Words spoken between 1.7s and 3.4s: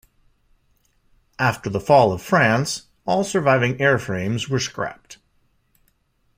fall of France, all